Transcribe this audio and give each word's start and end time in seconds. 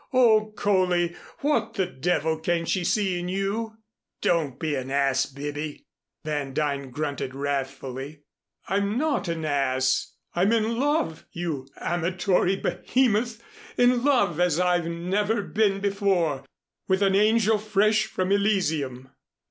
Oh, 0.13 0.51
Coley, 0.55 1.15
what 1.41 1.75
the 1.75 1.85
devil 1.85 2.39
can 2.39 2.65
she 2.65 2.83
see 2.83 3.19
in 3.19 3.27
you?" 3.29 3.77
"Don't 4.21 4.57
be 4.59 4.73
an 4.73 4.89
ass, 4.89 5.27
Bibby," 5.27 5.85
Van 6.25 6.55
Duyn 6.55 6.89
grunted 6.89 7.35
wrathfully. 7.35 8.23
"I'm 8.67 8.97
not 8.97 9.27
an 9.27 9.45
ass. 9.45 10.15
I'm 10.33 10.53
in 10.53 10.79
love, 10.79 11.27
you 11.33 11.67
amatory 11.79 12.55
Behemoth, 12.55 13.43
in 13.77 14.03
love 14.03 14.39
as 14.39 14.59
I've 14.59 14.87
never 14.87 15.43
been 15.43 15.79
before 15.81 16.45
with 16.87 17.03
an 17.03 17.13
angel 17.13 17.59
fresh 17.59 18.07
from 18.07 18.31
Elysium." 18.31 19.09